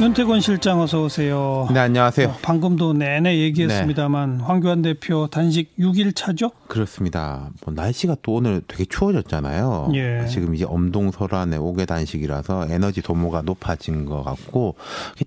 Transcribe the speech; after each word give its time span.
윤태권 0.00 0.40
실장 0.42 0.80
어서 0.80 1.02
오세요. 1.02 1.66
네, 1.72 1.80
안녕하세요. 1.80 2.28
어, 2.28 2.34
방금도 2.40 2.92
내내 2.92 3.36
얘기했습니다만 3.40 4.38
네. 4.38 4.44
황교안 4.44 4.80
대표 4.80 5.26
단식 5.26 5.76
6일 5.76 6.14
차죠? 6.14 6.52
그렇습니다. 6.68 7.50
뭐 7.64 7.74
날씨가 7.74 8.14
또 8.22 8.34
오늘 8.34 8.62
되게 8.68 8.84
추워졌잖아요. 8.84 9.90
예. 9.94 10.24
지금 10.28 10.54
이제 10.54 10.64
엄동설안의 10.64 11.58
5개 11.58 11.84
단식이라서 11.88 12.68
에너지 12.70 13.00
소모가 13.00 13.42
높아진 13.42 14.04
것 14.04 14.22
같고 14.22 14.76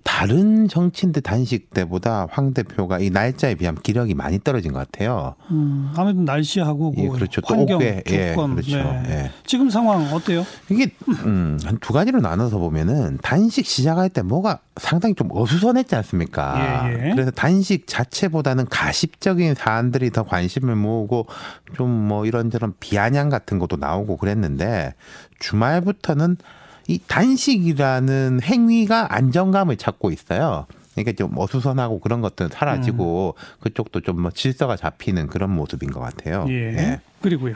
다른 0.04 0.68
정치인들 0.68 1.20
단식 1.20 1.68
때보다 1.74 2.26
황 2.30 2.54
대표가 2.54 2.98
이 2.98 3.10
날짜에 3.10 3.56
비하면 3.56 3.82
기력이 3.82 4.14
많이 4.14 4.38
떨어진 4.42 4.72
것 4.72 4.78
같아요. 4.90 5.34
음, 5.50 5.92
아무래도 5.96 6.22
날씨하고 6.22 6.94
예, 6.96 7.08
그렇죠. 7.08 7.42
환경, 7.44 7.78
또 7.78 7.84
5개, 7.84 8.10
예, 8.10 8.30
조건. 8.30 8.50
예, 8.52 8.54
그렇죠. 8.54 8.76
네. 8.78 9.02
예. 9.10 9.30
지금 9.44 9.68
상황 9.68 10.02
어때요? 10.14 10.46
이게 10.70 10.90
음, 11.26 11.58
한 11.62 11.76
두 11.82 11.92
가지로 11.92 12.20
나눠서 12.20 12.56
보면은 12.58 13.18
단식 13.22 13.66
시작할 13.66 14.08
때 14.08 14.22
뭐가 14.22 14.60
상당히 14.80 15.14
좀 15.14 15.28
어수선했지 15.30 15.94
않습니까? 15.96 16.88
예, 16.88 17.08
예. 17.08 17.10
그래서 17.12 17.30
단식 17.30 17.86
자체보다는 17.86 18.66
가십적인 18.68 19.54
사안들이 19.54 20.10
더 20.10 20.22
관심을 20.22 20.76
모으고 20.76 21.26
좀 21.76 21.90
뭐 22.08 22.24
이런저런 22.26 22.72
비아냥 22.80 23.28
같은 23.28 23.58
것도 23.58 23.76
나오고 23.76 24.16
그랬는데 24.16 24.94
주말부터는 25.40 26.36
이 26.88 26.98
단식이라는 27.06 28.40
행위가 28.42 29.14
안정감을 29.14 29.76
찾고 29.76 30.10
있어요. 30.10 30.66
그러니까 30.94 31.12
좀 31.16 31.36
어수선하고 31.38 32.00
그런 32.00 32.20
것들은 32.20 32.50
사라지고 32.50 33.34
음. 33.36 33.60
그쪽도 33.60 34.00
좀 34.00 34.20
뭐 34.20 34.30
질서가 34.30 34.76
잡히는 34.76 35.26
그런 35.28 35.50
모습인 35.50 35.90
것 35.90 36.00
같아요. 36.00 36.44
예. 36.48 36.52
예. 36.76 37.00
그리고요. 37.20 37.54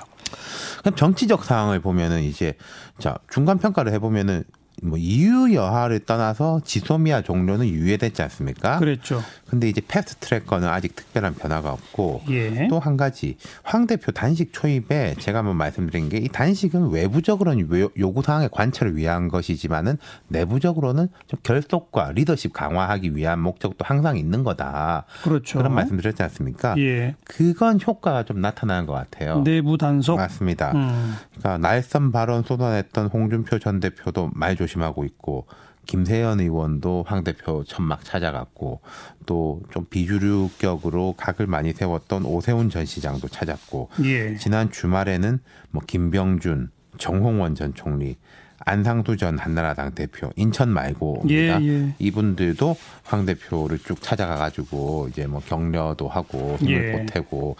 그럼 0.81 0.95
정치적 0.97 1.45
상황을 1.45 1.81
보면은 1.81 2.23
이제 2.23 2.55
자 2.99 3.17
중간 3.31 3.59
평가를 3.59 3.93
해보면은 3.95 4.45
뭐 4.83 4.99
이유 4.99 5.55
여하를 5.55 6.01
떠나서 6.01 6.61
지소미아 6.65 7.23
종료는 7.23 7.67
유예됐지 7.69 8.21
않습니까? 8.23 8.79
그랬죠. 8.79 9.23
근데 9.49 9.69
이제 9.69 9.81
패스트 9.87 10.17
트랙 10.17 10.47
거는 10.47 10.69
아직 10.69 10.95
특별한 10.97 11.35
변화가 11.35 11.73
없고 11.73 12.23
예. 12.31 12.67
또한 12.69 12.97
가지 12.97 13.37
황 13.63 13.87
대표 13.87 14.13
단식 14.13 14.53
초입에 14.53 15.15
제가 15.19 15.39
한번 15.39 15.57
말씀드린 15.57 16.09
게 16.09 16.17
이 16.17 16.29
단식은 16.29 16.91
외부적으로는 16.91 17.69
요구 17.99 18.23
사항의 18.23 18.49
관철을 18.51 18.97
위한 18.97 19.29
것이지만은 19.29 19.97
내부적으로는 20.29 21.09
좀 21.27 21.39
결속과 21.43 22.13
리더십 22.13 22.53
강화하기 22.53 23.15
위한 23.15 23.39
목적도 23.41 23.85
항상 23.85 24.17
있는 24.17 24.43
거다. 24.45 25.05
그렇죠. 25.23 25.59
그런 25.59 25.75
말씀드렸지 25.75 26.23
않습니까? 26.25 26.75
예. 26.79 27.15
그건 27.25 27.79
효과가 27.87 28.25
좀 28.25 28.41
나타나는 28.41 28.87
것 28.87 28.93
같아요. 28.95 29.43
내부 29.45 29.79
단속 29.79 30.17
맞습니다. 30.17 30.73
음. 30.73 31.15
그러니까 31.39 31.59
날선 31.59 32.13
발언 32.13 32.43
쏟아냈던 32.43 33.07
홍준표 33.09 33.59
전 33.59 33.79
대표도 33.81 34.31
말조 34.35 34.66
심하고 34.67 35.05
있고 35.05 35.47
김세연 35.87 36.41
의원도 36.41 37.05
황 37.07 37.23
대표 37.23 37.63
천막 37.65 38.05
찾아갔고 38.05 38.81
또 39.27 39.61
좀 39.71 39.87
비주류격으로 39.89 41.15
각을 41.17 41.47
많이 41.47 41.73
세웠던 41.73 42.25
오세훈 42.25 42.71
전 42.71 42.85
시장도 42.85 43.29
찾았고 43.29 43.91
예. 44.05 44.37
지난 44.37 44.71
주말에는 44.71 45.39
뭐 45.71 45.83
김병준, 45.87 46.71
정홍원 46.99 47.55
전 47.55 47.75
총리, 47.75 48.17
안상수 48.61 49.17
전 49.17 49.39
한나라당 49.39 49.95
대표 49.95 50.31
인천 50.35 50.71
말고 50.71 51.25
예, 51.29 51.51
예. 51.61 51.95
이분들도 51.99 52.77
황 53.05 53.27
대표를 53.27 53.79
쭉 53.79 54.01
찾아가가지고 54.03 55.09
이제 55.11 55.27
뭐 55.27 55.41
격려도 55.41 56.09
하고 56.09 56.57
힘을 56.59 56.95
예. 56.95 56.99
보태고 56.99 57.57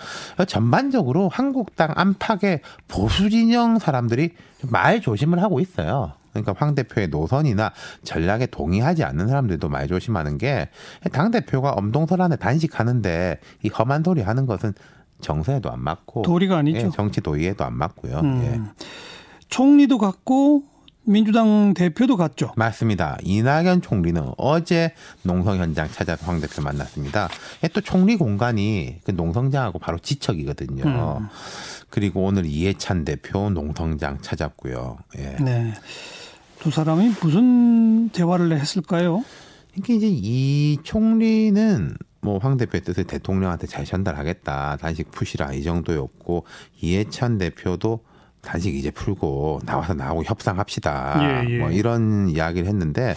전반적으로 0.49 1.29
한국당 1.29 1.93
안팎의 1.95 2.61
보수 2.89 3.31
진영 3.31 3.79
사람들이 3.79 4.31
말 4.69 5.01
조심을 5.01 5.41
하고 5.43 5.61
있어요. 5.61 6.13
그러니까 6.43 6.55
황 6.57 6.75
대표의 6.75 7.09
노선이나 7.09 7.73
전략에 8.05 8.47
동의하지 8.47 9.05
않는 9.05 9.29
사람들도 9.29 9.69
말 9.69 9.87
조심하는 9.89 10.39
게 10.39 10.69
당 11.13 11.31
대표가 11.31 11.71
엄동설 11.73 12.21
안에 12.23 12.37
단식하는데 12.37 13.39
이 13.63 13.69
험한 13.69 14.03
소리 14.05 14.23
하는 14.23 14.47
것은 14.47 14.75
정서에도 15.21 15.71
안 15.71 15.81
맞고 15.81 16.23
도리가 16.23 16.59
아니죠. 16.59 16.79
예, 16.79 16.91
정치 16.91 17.21
도의에도 17.21 17.65
안 17.65 17.75
맞고요. 17.75 18.21
음. 18.21 18.43
예. 18.43 18.85
총리도 19.49 19.99
갔고 19.99 20.65
민주당 21.05 21.73
대표도 21.73 22.17
갔죠. 22.17 22.53
맞습니다. 22.57 23.17
이낙연 23.23 23.81
총리는 23.81 24.33
어제 24.37 24.93
농성 25.23 25.57
현장 25.59 25.89
찾아서 25.91 26.27
황 26.27 26.41
대표 26.41 26.61
만났습니다. 26.63 27.29
또 27.73 27.81
총리 27.81 28.17
공간이 28.17 28.97
그 29.05 29.13
농성장하고 29.13 29.79
바로 29.79 29.99
지척이거든요. 29.99 30.85
음. 30.85 31.29
그리고 31.89 32.25
오늘 32.25 32.45
이해찬 32.45 33.05
대표 33.05 33.49
농성장 33.51 34.21
찾았고요. 34.21 34.99
예. 35.19 35.37
네. 35.41 35.73
두 36.67 36.73
사람이 36.73 37.13
무슨 37.23 38.09
대화를 38.09 38.59
했을까요? 38.59 39.25
이게 39.77 39.95
이제 39.95 40.09
이 40.11 40.77
총리는 40.83 41.97
뭐황 42.23 42.57
대표의 42.57 42.83
뜻을 42.83 43.05
대통령한테 43.05 43.69
잘 43.69 43.85
전달하겠다. 43.85 44.79
단식 44.81 45.13
푸시라 45.13 45.53
이 45.53 45.63
정도였고 45.63 46.45
이해찬 46.81 47.39
대표도 47.39 48.01
단식 48.43 48.75
이제 48.75 48.91
풀고 48.91 49.61
나와서 49.65 49.95
나하고 49.95 50.25
협상합시다. 50.25 51.45
예, 51.47 51.51
예. 51.51 51.59
뭐 51.59 51.71
이런 51.71 52.29
이야기를 52.31 52.67
했는데 52.67 53.15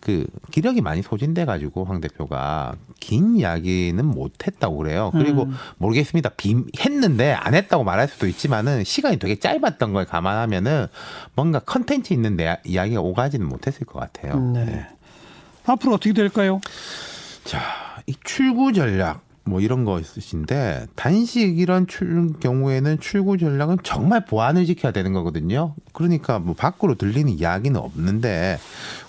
그 0.00 0.26
기력이 0.50 0.80
많이 0.80 1.02
소진돼 1.02 1.44
가지고 1.44 1.84
황 1.84 2.00
대표가 2.00 2.74
긴 3.00 3.36
이야기는 3.36 4.04
못 4.04 4.46
했다고 4.46 4.76
그래요. 4.78 5.10
그리고 5.12 5.44
음. 5.44 5.54
모르겠습니다. 5.78 6.30
빔 6.30 6.66
했는데 6.78 7.32
안 7.32 7.54
했다고 7.54 7.84
말할 7.84 8.08
수도 8.08 8.26
있지만은 8.26 8.84
시간이 8.84 9.18
되게 9.18 9.36
짧았던 9.36 9.92
걸 9.92 10.04
감안하면은 10.04 10.86
뭔가 11.34 11.58
컨텐츠 11.60 12.12
있는 12.12 12.36
내 12.36 12.58
이야기가 12.64 13.00
오가지는 13.00 13.46
못했을 13.46 13.86
것 13.86 13.98
같아요. 14.00 14.38
네. 14.38 14.64
네. 14.64 14.86
앞으로 15.66 15.94
어떻게 15.94 16.12
될까요? 16.12 16.60
자, 17.44 17.60
이 18.06 18.14
출구 18.24 18.72
전략 18.72 19.27
뭐 19.48 19.60
이런 19.60 19.84
거 19.84 19.98
있으신데 19.98 20.86
단식 20.94 21.58
이런 21.58 21.86
출 21.86 22.32
경우에는 22.40 23.00
출구 23.00 23.38
전략은 23.38 23.78
정말 23.82 24.24
보안을 24.24 24.66
지켜야 24.66 24.92
되는 24.92 25.12
거거든요. 25.12 25.74
그러니까 25.92 26.38
뭐 26.38 26.54
밖으로 26.54 26.94
들리는 26.94 27.32
이야기는 27.32 27.78
없는데 27.80 28.58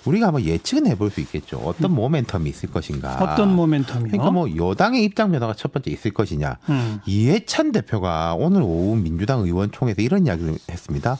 우리가 0.04 0.28
한번 0.28 0.44
예측은 0.44 0.86
해볼 0.88 1.10
수 1.10 1.20
있겠죠. 1.20 1.58
어떤 1.58 1.92
음. 1.92 1.96
모멘텀이 1.96 2.46
있을 2.46 2.70
것인가. 2.70 3.16
어떤 3.20 3.56
모멘텀이요? 3.56 4.10
그러니까 4.10 4.30
뭐 4.30 4.48
여당의 4.56 5.04
입장 5.04 5.30
변화가 5.30 5.54
첫 5.54 5.72
번째 5.72 5.90
있을 5.90 6.12
것이냐. 6.12 6.58
음. 6.68 7.00
이해찬 7.06 7.72
대표가 7.72 8.34
오늘 8.34 8.62
오후 8.62 8.96
민주당 8.96 9.40
의원총회에서 9.40 10.02
이런 10.02 10.26
이야기를 10.26 10.56
했습니다. 10.70 11.18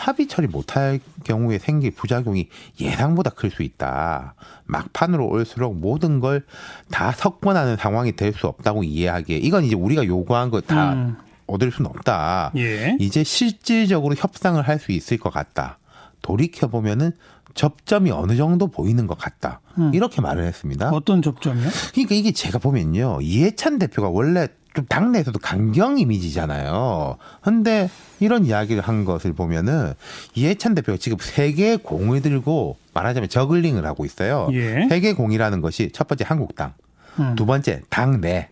합의 0.00 0.26
처리 0.28 0.46
못할 0.46 0.98
경우에 1.24 1.58
생길 1.58 1.90
부작용이 1.90 2.48
예상보다 2.80 3.30
클 3.30 3.50
수 3.50 3.62
있다. 3.62 4.34
막판으로 4.66 5.28
올수록 5.28 5.76
모든 5.76 6.20
걸 6.20 6.44
다 6.90 7.12
석권하는 7.12 7.76
상황이 7.76 8.12
될 8.16 8.32
수 8.32 8.46
없다고 8.46 8.82
이해하기에 8.84 9.38
이건 9.38 9.64
이제 9.64 9.74
우리가 9.74 10.06
요구한 10.06 10.50
거다 10.50 10.92
음. 10.94 11.16
얻을 11.46 11.70
수는 11.72 11.90
없다. 11.90 12.52
예. 12.56 12.96
이제 13.00 13.24
실질적으로 13.24 14.14
협상을 14.14 14.60
할 14.66 14.78
수 14.78 14.92
있을 14.92 15.18
것 15.18 15.30
같다. 15.32 15.78
돌이켜 16.22 16.68
보면은 16.68 17.12
접점이 17.54 18.10
어느 18.12 18.36
정도 18.36 18.68
보이는 18.68 19.06
것 19.08 19.18
같다. 19.18 19.60
음. 19.78 19.90
이렇게 19.92 20.20
말을 20.20 20.44
했습니다. 20.44 20.90
어떤 20.90 21.20
접점이요? 21.22 21.68
그러니까 21.92 22.14
이게 22.14 22.30
제가 22.32 22.58
보면요. 22.58 23.18
이해찬 23.22 23.78
대표가 23.80 24.08
원래 24.08 24.46
좀 24.80 24.86
당내에서도 24.86 25.38
강경 25.38 25.98
이미지잖아요. 25.98 27.16
근데 27.42 27.90
이런 28.18 28.46
이야기를 28.46 28.82
한 28.82 29.04
것을 29.04 29.32
보면은 29.32 29.92
이해찬 30.34 30.74
대표가 30.74 30.96
지금 30.98 31.18
세계 31.20 31.76
공을 31.76 32.22
들고 32.22 32.76
말하자면 32.94 33.28
저글링을 33.28 33.84
하고 33.84 34.04
있어요. 34.04 34.48
예. 34.52 34.86
세계 34.88 35.12
공이라는 35.12 35.60
것이 35.60 35.90
첫 35.92 36.08
번째 36.08 36.24
한국당, 36.26 36.72
음. 37.18 37.34
두 37.36 37.44
번째 37.46 37.82
당내, 37.90 38.48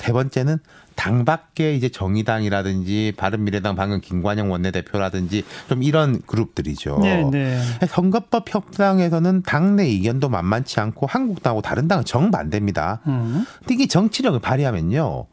세 0.00 0.12
번째는 0.12 0.58
당 0.96 1.26
밖에 1.26 1.74
이제 1.74 1.90
정의당이라든지 1.90 3.12
바른미래당 3.16 3.74
방금 3.74 4.00
김관영 4.00 4.50
원내대표라든지 4.50 5.44
좀 5.68 5.82
이런 5.82 6.22
그룹들이죠. 6.26 6.98
네, 7.02 7.24
네. 7.30 7.60
선거법 7.88 8.52
협상에서는 8.52 9.42
당내 9.42 9.84
의견도 9.84 10.30
만만치 10.30 10.80
않고 10.80 11.06
한국당하고 11.06 11.60
다른 11.60 11.86
당은 11.86 12.04
정반대입니다. 12.04 13.00
음. 13.06 13.44
근데 13.58 13.74
이게 13.74 13.86
정치력을 13.86 14.38
발휘하면요. 14.40 15.26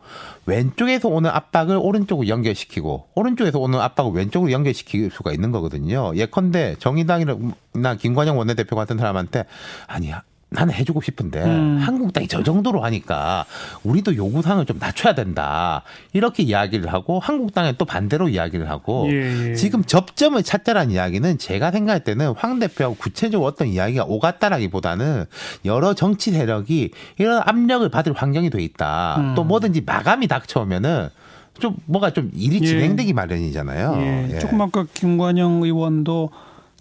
왼쪽에서 0.46 1.08
오는 1.08 1.30
압박을 1.30 1.78
오른쪽으로 1.78 2.28
연결시키고 2.28 3.08
오른쪽에서 3.16 3.60
오는 3.60 3.80
압박을 3.80 4.14
왼쪽으로 4.14 4.52
연결시킬 4.52 5.12
수가 5.12 5.32
있는 5.32 5.52
거거든요. 5.52 6.14
예컨대 6.16 6.76
정의당이나 6.80 7.96
김관영 8.00 8.38
원내대표 8.38 8.76
같은 8.76 8.98
사람한테 8.98 9.46
아니야 9.88 10.24
나는 10.50 10.74
해주고 10.74 11.02
싶은데 11.02 11.44
음. 11.44 11.78
한국당이 11.82 12.30
저 12.30 12.42
정도로 12.42 12.82
하니까 12.82 13.46
우리도 13.84 14.16
요구사항을 14.16 14.66
좀 14.66 14.78
낮춰야 14.80 15.14
된다 15.14 15.84
이렇게 16.14 16.42
이야기를 16.42 16.94
하고 16.94 17.20
한국당에 17.20 17.74
또 17.74 17.84
반대로 17.84 18.30
이야기를 18.30 18.70
하고 18.70 19.08
예, 19.12 19.50
예. 19.50 19.56
지금 19.56 19.84
접점을 19.84 20.42
찾자라는 20.42 20.92
이야기는 20.92 21.38
제가 21.38 21.72
생각할 21.72 22.06
때는 22.06 22.34
황 22.38 22.60
대표하고 22.60 22.96
구체적으로 22.96 23.46
어떤 23.46 23.68
이야기가 23.68 24.06
오갔다라기보다는 24.06 25.26
여러 25.66 25.94
정치 25.94 26.32
세력이 26.32 26.92
이런 27.18 27.42
압력을 27.46 27.88
받을 27.90 28.14
환경이 28.14 28.50
돼 28.50 28.64
있다 28.64 29.18
음. 29.20 29.36
또 29.36 29.44
뭐든지 29.44 29.82
마감이 29.86 30.28
닥쳐오면은 30.28 31.10
좀 31.60 31.76
뭐가 31.88 32.12
좀 32.12 32.32
일이 32.34 32.60
예. 32.62 32.66
진행되기 32.66 33.12
마련이잖아요. 33.12 34.30
예. 34.32 34.40
조금 34.40 34.62
아까 34.62 34.86
김관영 34.94 35.64
의원도 35.64 36.30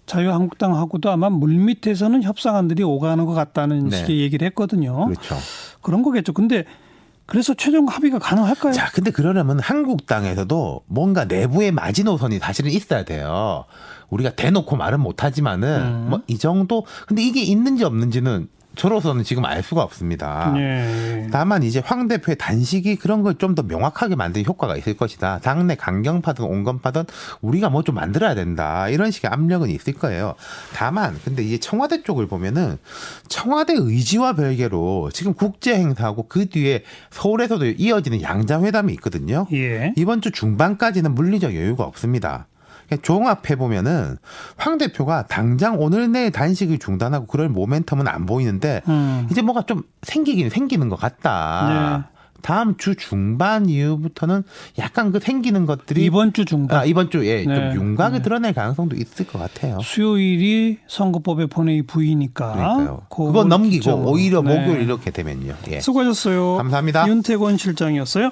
자유한국당하고도 0.07 1.11
아마 1.11 1.29
물밑에서는 1.29 2.23
협상안들이 2.23 2.81
오가는 2.81 3.23
것 3.25 3.33
같다는 3.33 3.89
네. 3.89 3.97
식의 3.97 4.19
얘기를 4.21 4.47
했거든요. 4.47 5.05
그렇죠. 5.05 5.35
그런 5.81 6.01
거겠죠. 6.01 6.33
근데 6.33 6.65
그래서 7.27 7.53
최종 7.53 7.87
합의가 7.87 8.19
가능할까요? 8.19 8.71
자, 8.71 8.89
근데 8.93 9.11
그러려면 9.11 9.59
한국당에서도 9.59 10.83
뭔가 10.87 11.25
내부의 11.25 11.71
마지노선이 11.73 12.39
사실은 12.39 12.71
있어야 12.71 13.03
돼요. 13.03 13.65
우리가 14.09 14.31
대놓고 14.31 14.77
말은 14.77 15.01
못하지만은 15.01 15.81
음. 15.81 16.09
뭐이 16.09 16.39
정도. 16.39 16.85
근데 17.05 17.21
이게 17.21 17.41
있는지 17.41 17.83
없는지는 17.83 18.47
저로서는 18.77 19.23
지금 19.23 19.43
알 19.45 19.63
수가 19.63 19.81
없습니다. 19.83 20.51
네. 20.55 21.27
다만 21.31 21.63
이제 21.63 21.81
황 21.83 22.07
대표의 22.07 22.37
단식이 22.37 22.95
그런 22.97 23.23
걸 23.23 23.37
좀 23.37 23.55
더 23.55 23.63
명확하게 23.63 24.15
만드는 24.15 24.45
효과가 24.45 24.77
있을 24.77 24.95
것이다. 24.95 25.39
당내 25.39 25.75
강경파든 25.75 26.45
온건파든 26.45 27.03
우리가 27.41 27.69
뭐 27.69 27.81
좀 27.83 27.95
만들어야 27.95 28.35
된다. 28.35 28.89
이런 28.89 29.11
식의 29.11 29.29
압력은 29.31 29.69
있을 29.69 29.93
거예요. 29.93 30.35
다만 30.73 31.17
근데 31.23 31.43
이제 31.43 31.57
청와대 31.57 32.03
쪽을 32.03 32.27
보면은 32.27 32.77
청와대 33.29 33.73
의지와 33.75 34.33
별개로 34.33 35.09
지금 35.13 35.33
국제 35.33 35.75
행사하고 35.75 36.27
그 36.27 36.49
뒤에 36.49 36.83
서울에서도 37.11 37.65
이어지는 37.65 38.21
양자 38.21 38.61
회담이 38.61 38.93
있거든요. 38.93 39.47
예. 39.53 39.93
이번 39.95 40.21
주 40.21 40.31
중반까지는 40.31 41.15
물리적 41.15 41.55
여유가 41.55 41.83
없습니다. 41.83 42.47
종합해 42.95 43.57
보면은 43.57 44.17
황 44.55 44.77
대표가 44.77 45.25
당장 45.27 45.79
오늘 45.79 46.11
내에 46.11 46.29
단식을 46.29 46.79
중단하고 46.79 47.25
그럴 47.27 47.51
모멘텀은 47.51 48.07
안 48.07 48.25
보이는데 48.25 48.81
음. 48.87 49.27
이제 49.29 49.41
뭐가 49.41 49.63
좀 49.63 49.83
생기긴 50.03 50.49
생기는 50.49 50.87
것 50.87 50.95
같다. 50.95 52.03
네. 52.03 52.17
다음 52.41 52.77
주 52.77 52.95
중반 52.95 53.67
이후부터는 53.67 54.43
약간 54.77 55.11
그 55.11 55.19
생기는 55.19 55.65
것들이 55.65 56.05
이번 56.05 56.33
주 56.33 56.45
중반 56.45 56.79
아, 56.79 56.85
이번 56.85 57.09
주에 57.09 57.43
네. 57.45 57.73
좀 57.73 57.81
윤곽을 57.81 58.19
네. 58.19 58.21
드러낼 58.21 58.53
가능성도 58.53 58.95
있을 58.95 59.27
것 59.27 59.39
같아요. 59.39 59.79
수요일이 59.81 60.77
선거법의 60.87 61.47
본회의 61.47 61.81
그러니까요. 61.81 63.01
그거 63.09 63.43
넘기고 63.43 63.91
오히려 64.09 64.41
네. 64.41 64.55
목요일 64.55 64.83
이렇게 64.83 65.11
되면요. 65.11 65.55
예. 65.71 65.81
수고하셨어요. 65.81 66.57
감사합니다. 66.57 67.07
윤태권 67.07 67.57
실장이었어요. 67.57 68.29